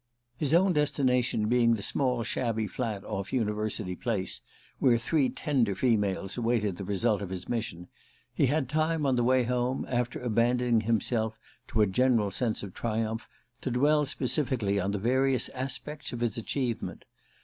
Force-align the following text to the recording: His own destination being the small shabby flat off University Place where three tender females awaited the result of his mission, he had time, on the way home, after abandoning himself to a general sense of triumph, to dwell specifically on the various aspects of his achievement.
His 0.35 0.55
own 0.55 0.73
destination 0.73 1.47
being 1.47 1.75
the 1.75 1.83
small 1.83 2.23
shabby 2.23 2.65
flat 2.65 3.03
off 3.03 3.31
University 3.31 3.95
Place 3.95 4.41
where 4.79 4.97
three 4.97 5.29
tender 5.29 5.75
females 5.75 6.39
awaited 6.39 6.77
the 6.77 6.83
result 6.83 7.21
of 7.21 7.29
his 7.29 7.47
mission, 7.47 7.87
he 8.33 8.47
had 8.47 8.67
time, 8.67 9.05
on 9.05 9.15
the 9.15 9.23
way 9.23 9.43
home, 9.43 9.85
after 9.87 10.19
abandoning 10.19 10.81
himself 10.81 11.37
to 11.67 11.83
a 11.83 11.85
general 11.85 12.31
sense 12.31 12.63
of 12.63 12.73
triumph, 12.73 13.29
to 13.61 13.69
dwell 13.69 14.07
specifically 14.07 14.79
on 14.79 14.89
the 14.89 14.97
various 14.97 15.49
aspects 15.49 16.11
of 16.11 16.21
his 16.21 16.35
achievement. 16.35 17.05